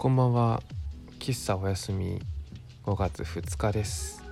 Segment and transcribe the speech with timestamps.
[0.00, 0.62] こんばんは。
[1.18, 2.22] 喫茶おやすみ。
[2.86, 4.24] 5月2日です。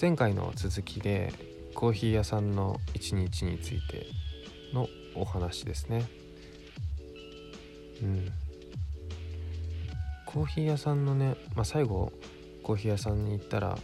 [0.00, 1.30] 前回の続きで
[1.74, 4.06] コーヒー屋さんの一日について
[4.72, 6.06] のお話ですね。
[8.02, 8.32] うん。
[10.24, 12.14] コーヒー屋さんのね、まあ、最後
[12.62, 13.76] コーヒー屋さんに行ったら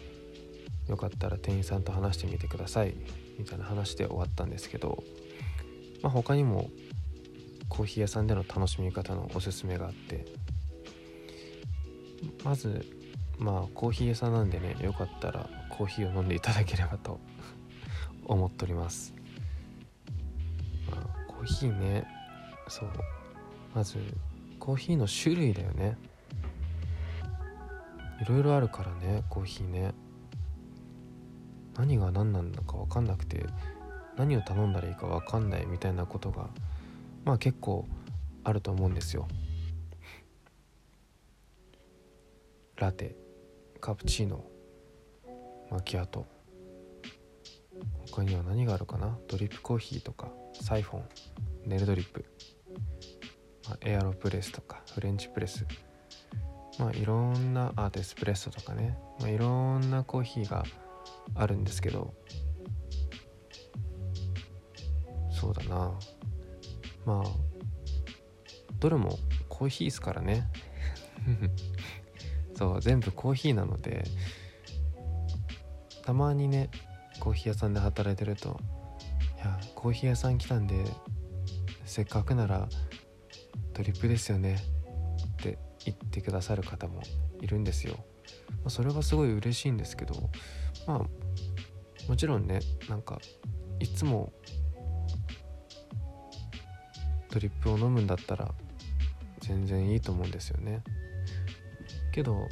[0.89, 2.95] よかったら店員さんと話してみてください。
[3.39, 5.05] みたいな話で終わったんですけど、
[6.01, 6.71] まあ、他にも
[7.69, 10.25] コーヒー屋さんでの楽しみ方のおすすめがあって
[12.45, 12.85] まず
[13.39, 17.21] まあコーヒー屋さんなんでねよかったらコーヒーを飲んでいただければと
[18.25, 19.15] 思っております、
[20.91, 22.07] まあ、コーヒーね
[22.69, 22.91] そう
[23.75, 23.99] まず
[24.59, 25.97] コーヒーの種類だよね。
[28.21, 29.95] いろいろあるからねコーヒーね。
[31.77, 33.45] 何が何なのか分かんなくて
[34.17, 36.49] 何を頼んだらいいか分かんないみたいなことが
[37.27, 37.87] まあ結構
[38.45, 39.27] あると思うんですよ。
[42.77, 43.17] ラテ
[43.81, 44.45] カプチーノ
[45.71, 46.25] マキアト。
[48.13, 49.19] 他には何があるかな？
[49.27, 50.31] ドリップコーヒーとか
[50.63, 51.03] サイフォン
[51.67, 52.25] ネルドリップ、
[53.69, 55.67] まあ、エアロプレスとかフレンチプレス。
[56.79, 60.63] まあいろんなアートエスプレッソとかね、まあ、いろんなコーヒーが
[61.35, 62.15] あるんですけど。
[65.31, 65.99] そうだな。
[67.07, 67.47] まあ
[68.79, 69.19] どれも
[69.49, 70.51] コーヒーですからね
[72.55, 74.05] そう全部コーヒーなので
[76.05, 76.71] たまにね
[77.21, 78.61] コーヒー屋さんで働いてると
[79.37, 80.85] 「いやコーヒー屋さん来たんで
[81.85, 82.69] せっかくなら
[83.73, 84.57] ドリップですよね」
[85.33, 87.03] って言ってくださる方も
[87.41, 88.05] いるんですよ。
[88.49, 90.31] まあ、それはすごい嬉しいんですけど
[90.87, 93.21] まあもちろんねなんか
[93.79, 94.33] いつも
[97.37, 98.51] ドリップを飲むんだったら
[99.41, 100.83] 全然いいと思うんですよね
[102.11, 102.49] けど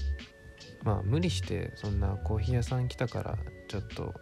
[0.82, 4.12] まあ無理してそんなコーヒー屋さん来たからちょっと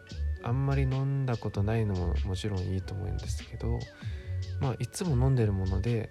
[0.45, 3.81] あんまり飲んだことないのももちろんいいと思うんですけど
[4.61, 6.11] まあいつも飲んでるもので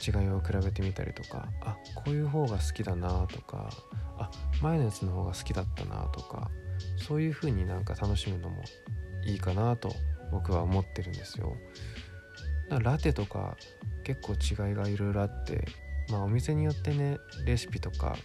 [0.00, 3.70] 違いを比べてみたりとかあこういう方が好きだなとか
[4.18, 4.30] あ
[4.62, 6.48] 前のやつの方が好きだったなとか
[6.96, 8.62] そういう風になんか楽しむのも
[9.24, 9.92] いいかなと
[10.30, 11.56] 僕は思ってるんですよ。
[12.78, 13.56] ラテとか
[14.04, 15.66] 結構違いがいろいろあって
[16.10, 18.16] まあお店によってねレシピとか、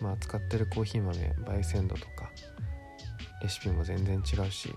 [0.00, 2.30] まあ、使ってるコーヒー豆焙煎度とか
[3.42, 4.74] レシピも全然違うし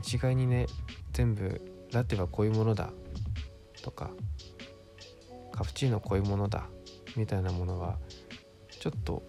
[0.00, 0.66] 一概にね
[1.12, 1.60] 全部
[1.92, 2.90] ラテはこういうものだ
[3.82, 4.10] とか
[5.52, 6.66] カプチーノこういうものだ
[7.16, 7.98] みたいなものは
[8.80, 9.22] ちょっと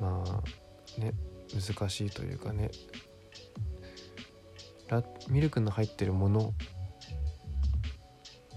[0.00, 1.12] まあね
[1.54, 2.70] 難しいというかね
[5.28, 6.52] ミルクの入ってるもの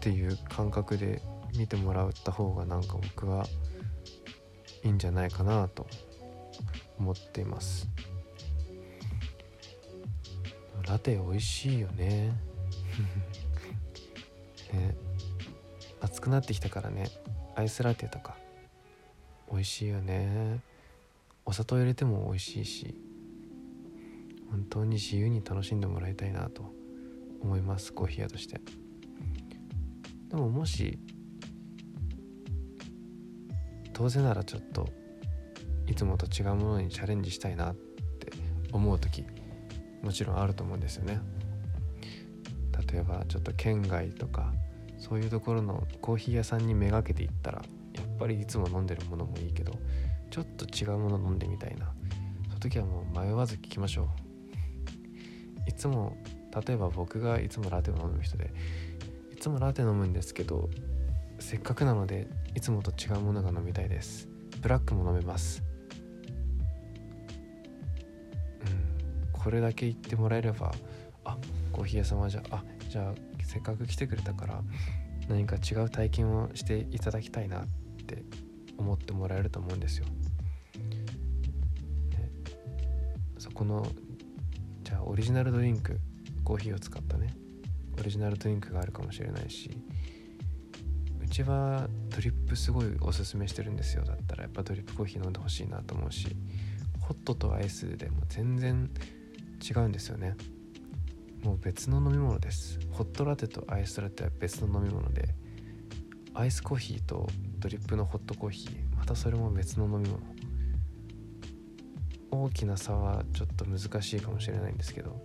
[0.03, 1.21] っていう感覚で
[1.55, 3.45] 見てもらった方がなんか僕は
[4.83, 5.87] いいんじゃないかなと
[6.99, 7.87] 思っています。
[10.85, 12.33] ラテ美味しいよね。
[14.73, 14.97] ね。
[16.01, 17.05] 暑くなってきたからね。
[17.55, 18.35] アイスラテとか。
[19.49, 20.59] 美味しいよね。
[21.45, 22.93] お砂糖入れても美味しいし。
[24.51, 26.73] 本当に自由に楽しんでもらいたいなと
[27.39, 27.93] 思います。
[27.93, 28.82] コーヒー屋として。
[30.33, 30.97] でももし
[33.93, 34.89] 当然ならちょっと
[35.85, 38.33] いつもと違うものにチャレンジしたいなって
[38.71, 39.27] 思う時
[40.01, 41.21] もちろんあると思うんですよね。
[42.91, 44.51] 例えばちょっと県外とか
[44.97, 47.61] そういうところのコーヒー屋さんにめがけていったら
[47.93, 49.73] やっぱりいつも飲んでるものもいいけど
[50.31, 51.93] ちょっと違うもの飲んでみたいな。
[52.47, 54.09] その時はもう迷わず聞きましょ
[55.65, 55.69] う。
[55.69, 56.17] いつも
[56.65, 58.51] 例えば僕がいつもラテを飲む人で
[59.43, 60.69] つもラテ飲むんですけど
[61.37, 64.29] せっかくなのでいつもと違うものが飲みたいです。
[64.61, 65.61] ブラックも飲めます。
[68.65, 69.27] うん。
[69.33, 70.71] これだけ言ってもらえれば
[71.25, 71.37] あ
[71.73, 73.13] コーヒー屋さんはじゃああじゃあ
[73.43, 74.61] せっかく来てくれたから
[75.27, 77.67] 何か違う体験をしていただきたいなっ
[78.07, 78.23] て
[78.77, 80.13] 思ってもらえると思うんですよ、ね、
[83.37, 83.85] そこの
[84.83, 85.99] じゃあオリジナルドリンク
[86.45, 87.42] コーヒーを使ったね。
[87.99, 89.69] オリジナルドリンクがあるかもしれないし
[91.21, 94.03] うちはドリップすごいおすすめしてるんですよ。
[94.03, 96.35] だったらやっぱドリップコーヒー飲んでほしいなと思うし
[96.99, 98.89] ホットとアイスでも全然
[99.67, 100.35] 違うんですよね。
[101.43, 102.79] もう別の飲み物です。
[102.91, 105.35] ホットラテとアイスラテは別の飲み物で
[106.33, 107.27] アイスコーヒーと
[107.59, 110.19] ドリップのホットコーヒーまたそれも別の飲み物。
[112.31, 115.23] 大きな差はちょっと難しいかもしれないんですけど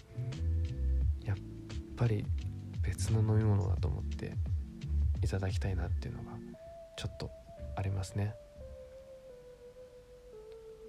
[1.24, 1.36] やっ
[1.96, 2.26] ぱり
[2.88, 4.32] 別の飲み物だと思って
[5.22, 6.30] いただきたいなっていうのが
[6.96, 7.30] ちょっと
[7.76, 8.34] ありますね。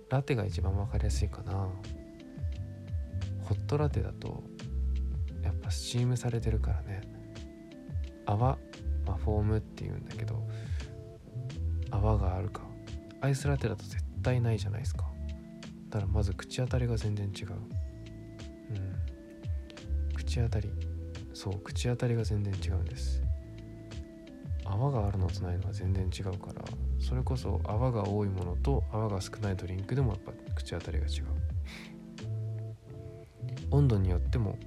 [0.09, 1.69] ラテが一番分かりやすいかな。
[3.43, 4.43] ホットラテだと
[5.43, 7.01] やっぱスチームされてるからね。
[8.25, 8.57] 泡、
[9.05, 10.47] まあ、フォームっていうんだけど
[11.91, 12.61] 泡があるか。
[13.19, 15.03] アイスラテだと絶対ないじゃないですか。
[15.89, 17.51] だからまず口当たりが全然違う。
[17.51, 17.53] う
[20.13, 20.15] ん。
[20.15, 20.88] 口当たり。
[21.39, 23.23] そう口当たりが全然違うんです。
[24.65, 26.65] 泡があるのとないのは全然違うから
[26.99, 31.23] それこそ泡が多いものと泡が少ないドリンクでもやっぱ口当たりが違う。
[33.71, 34.59] 温度によっても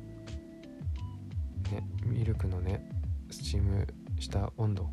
[1.71, 2.89] ねミルクのね
[3.31, 3.87] スチーム
[4.19, 4.89] した温度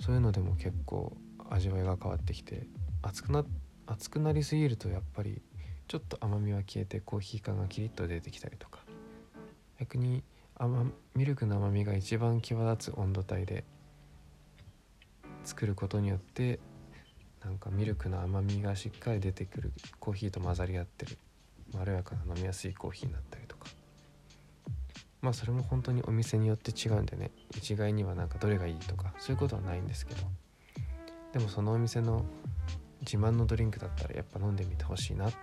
[0.00, 1.16] そういうのでも結構
[1.48, 2.66] 味わいが変わってきて
[3.00, 3.42] 熱くな
[3.86, 5.40] 熱くなりすぎるとやっぱり
[5.88, 8.85] ちょっと甘みは消えてコーヒー感がキリッと出てきたりとか
[9.78, 10.22] 逆に
[10.56, 13.64] 甘ミルクの甘みが一番際立つ温度帯で
[15.44, 16.58] 作ることによって
[17.44, 21.18] なんかミルクの甘みがしっかり出てくるコーヒーと混ざり合ってる。
[21.74, 23.66] まろやかな飲みやすいコーヒーになったりとか。
[25.20, 27.30] まあそれも本当にお店によって違うんでね。
[27.56, 30.22] 一概にはなんかどれがいいとかそういうことはないんですけど。
[31.32, 32.24] でもそのお店の
[33.00, 35.36] 自慢のドリンクだったらやっぱ飲んでみてほしいなって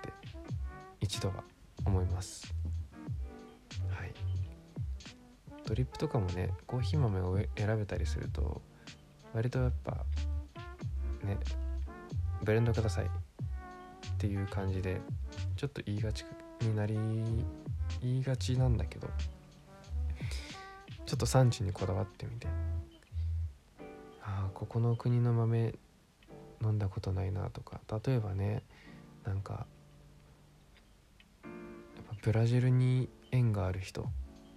[1.00, 1.44] 一度は
[1.86, 2.54] 思います。
[5.66, 8.62] ドリップとかもねコーヒー豆を選べたりすると
[9.34, 10.06] 割とやっぱ
[11.24, 11.38] ね
[12.44, 13.10] ブレンドくださいっ
[14.18, 15.02] ていう感じで
[15.56, 16.26] ちょっと言いがち
[16.62, 16.98] になり
[18.02, 19.08] 言いがちなんだけど
[21.06, 22.48] ちょっと産地にこだわってみて。
[24.26, 25.76] ああここの国の豆
[26.62, 27.82] 飲んだことないなとか。
[28.06, 28.64] 例えばね
[29.26, 29.68] なんか
[31.44, 34.08] やっぱブラジルに縁がある人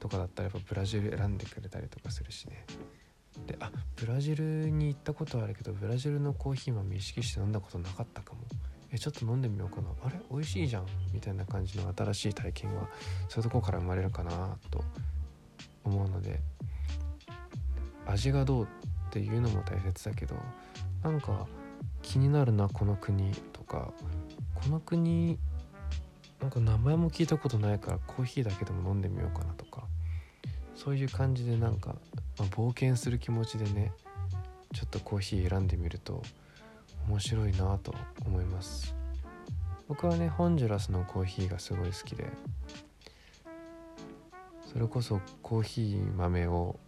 [0.06, 2.64] とかだったらやっぱブラジル選んでくれたりとかするしね。
[3.46, 8.40] であブラジルに行ったことはあるけどブラジルのコーヒー豆意識して飲んだことなかったかも。
[8.92, 9.88] えちょっと飲んでみようかな。
[10.04, 10.16] あれ？
[10.30, 10.86] 美味しいじゃん。
[11.12, 12.88] みたいな感じの新しい体験は
[13.28, 14.84] そういうとこから生まれるかなと
[15.84, 16.40] 思うので。
[18.06, 18.66] 味がどうっ
[19.10, 20.36] ていうのも大切だけど
[21.02, 21.48] なんか
[22.02, 23.92] 気になるなこの国とか。
[24.54, 25.38] この国
[26.40, 29.84] なんか名前も聞いたことないからコーヒーだけでも飲んでみようかなとか。
[30.76, 31.96] そういう感じでなんか、
[32.38, 33.92] まあ、冒険する気持ちでね
[34.72, 36.22] ちょっとコーヒー選んでみると
[37.08, 37.94] 面白いなと
[38.24, 38.94] 思います。
[39.88, 42.26] 僕はねホンジュラスのコーヒーがすごい好きで
[44.72, 46.78] それこそコーヒー豆を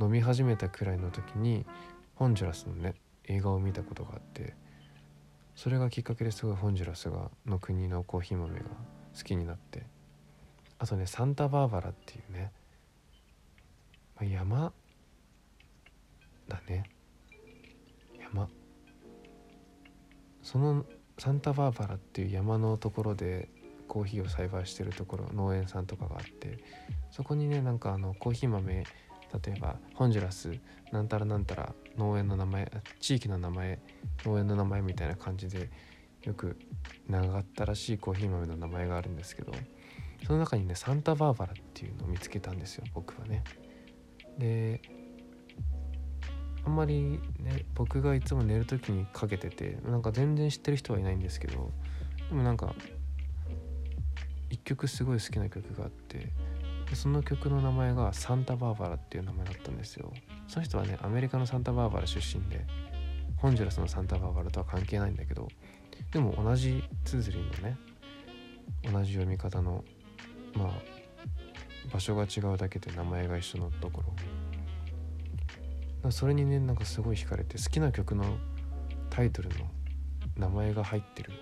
[0.00, 1.66] 飲み始めたくらいの時に
[2.14, 4.54] ホンジュラスのね映画を見たことがあって
[5.56, 8.64] それがきっかけですごいホンジュラスがの国のコーヒー豆が
[9.16, 9.82] 好きになって
[10.78, 12.52] あとねサンタバーバラっていうね、
[14.24, 14.72] 山
[16.48, 16.84] だね
[18.20, 18.48] 山
[20.42, 20.84] その
[21.18, 23.48] サンタバーバラっていう山のところで
[23.88, 26.58] コーヒーを栽培してるところ農園さんとかがあって
[27.10, 28.84] そこにねなんかあのコーヒー豆
[29.44, 30.52] 例えばホンジュラス
[30.92, 33.78] なんたらなんたら農園の名前地域の名前
[34.24, 35.70] 農園の名前みたいな感じで
[36.22, 36.56] よく
[37.08, 39.52] 長かったらしいコーヒー豆の名前があるんですけど
[40.26, 43.44] その中にねサンタバーバラっていうのを見つけたんですよ僕はね。
[44.38, 44.80] で
[46.64, 51.70] あんまりね僕がいつも寝る時にかけててなんか全然知ってる人はいないんですけど
[52.28, 52.74] でもなんか
[54.50, 56.28] 一曲すごい好きな曲があって
[56.94, 60.10] その曲の名前がサンタバーバラっていう名前だったんですよ。
[60.46, 62.64] その人はねアメリカのサンタバーバラ出身で
[63.36, 65.48] ホンジュラスのサンタバーバラとは関係ないんだけど
[66.12, 67.76] でも同じ綴りのね
[68.90, 69.84] 同じ読み方の
[70.54, 70.97] まあ
[71.92, 74.02] 場所が違うだけで名前が一緒のとこ
[76.02, 76.10] ろ。
[76.10, 78.24] それにねなんかすごい惹かれて好きな曲の
[79.10, 79.56] タイトルの
[80.36, 81.32] 名前が入ってる。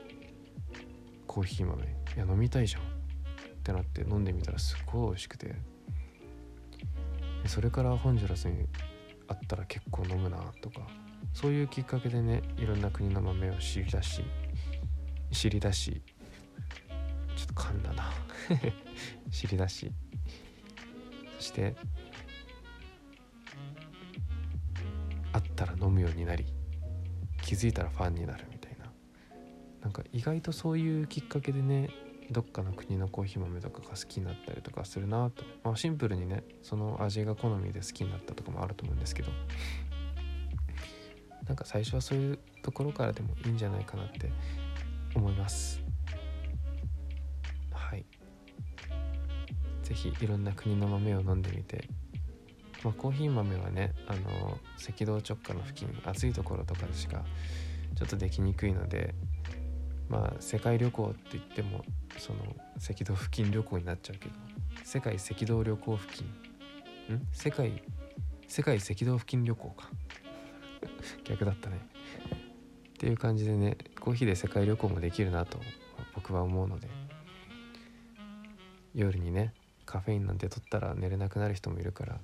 [1.26, 1.82] コーヒー豆。
[1.82, 1.86] い
[2.18, 2.82] や飲みたいじゃん。
[2.82, 2.84] っ
[3.62, 5.54] てなって飲んでみたらすっごい美味しくて。
[7.46, 8.66] それからホンジュラスに
[9.28, 10.86] あったら結構飲むなとか。
[11.32, 14.22] そういうきっかけでねいろんな国の豆を知り出し
[15.32, 16.02] 知り出し
[17.36, 18.10] ちょっと噛んだな。
[19.30, 19.92] 知り出し。
[21.38, 21.76] そして
[25.32, 26.46] あったら飲むようになり
[27.42, 28.86] 気づいたらファンになるみたいな。
[29.82, 31.90] なんか意外とそういうきっかけでね
[32.30, 39.30] どっかの国のコーヒー豆とかが好きになったりとかするなと、まあ、シンプルにねその味が好みで好きになったとかもあると思うんですけど。
[41.46, 44.32] なんか最初はそういうところからでもいいんじゃないかなって
[45.14, 45.85] 思います。
[49.86, 51.88] 是非いろんな国の豆を飲んでみて。
[52.84, 57.24] まあ、コーヒー豆はねあの赤道直下の付近暑いところとかでしか
[57.96, 59.14] ちょっとできにくいので
[60.08, 61.84] まあ世界旅行って言っても
[62.18, 62.40] その
[62.76, 64.34] 赤道付近旅行になっちゃうけど
[64.84, 66.26] 世界赤道旅行付近。
[67.16, 67.26] ん？
[67.32, 67.82] 世界
[68.46, 69.90] 世界赤道付近旅行か。
[71.24, 71.80] 逆だったね。
[72.90, 75.60] っていう感じでねコーヒーで世界旅行もできるなと
[76.14, 76.88] 僕は思うので
[78.94, 79.54] 夜にね
[79.86, 82.20] カフェインなんて取ったら寝れなくなる人もいるから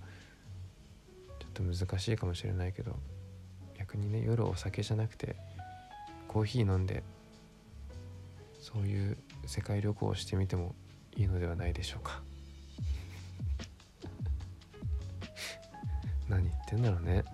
[1.39, 2.97] ちょっと難しいかもしれないけど
[3.79, 5.37] 逆にね夜お酒じゃなくて
[6.29, 7.03] コーヒー飲んで
[8.61, 9.17] そういう
[9.47, 10.75] 世界旅行をしてみても
[11.17, 12.23] いいのではないでしょうか。
[16.29, 17.25] 何言ってんだろうね。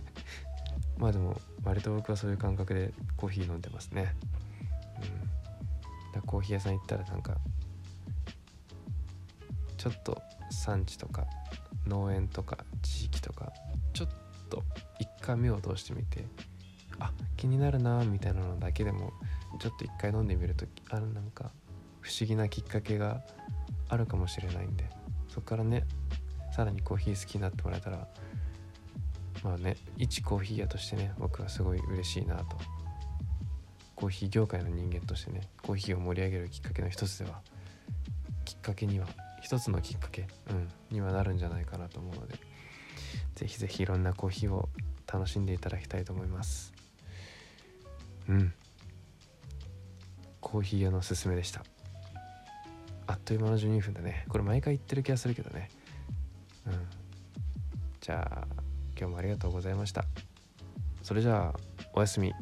[0.96, 4.14] まあでも割と僕はそういう感覚でコーヒー飲んでますね。
[5.02, 6.12] うん。
[6.12, 7.36] だコーヒー屋さん行ったらなんか
[9.82, 11.26] ちょっと産地とか
[11.88, 13.52] 農園とか地域とか
[13.92, 14.08] ちょっ
[14.48, 14.62] と
[15.00, 16.24] 一回目を通してみて
[17.00, 19.12] あ気になるなみたいなのだけでも
[19.58, 21.50] ちょっと一回飲んでみるとあるなんか
[22.00, 23.22] 不思議なきっかけが
[23.88, 24.88] あるかもしれないんで
[25.28, 25.84] そこからね
[26.54, 28.06] さらにコーヒー好きになってもらえたら
[29.42, 32.56] まあね一コーヒー屋としてね僕はすごい嬉しいなと。
[33.96, 37.40] コーヒー業界の人間としてねコーヒーを盛り上げるきっかけの一つでは
[38.44, 39.06] きっかけには
[39.42, 42.36] 一つのきっかけ、うん、にはなるんじゃないかなと思うので
[43.34, 44.68] ぜひぜひいろんなコーヒーを
[45.12, 46.72] 楽しんでいただきたいと思います。
[48.28, 48.52] うん。
[50.40, 51.64] コーヒー屋のおすすめでした。
[53.06, 54.24] あっという間の12分だね。
[54.28, 55.70] これ毎回言ってる気がするけどね。
[56.66, 56.72] うん。
[58.00, 58.46] じゃあ
[58.98, 60.04] 今日もありがとうございました。
[61.02, 61.60] それじゃあ
[61.94, 62.32] おやすみ。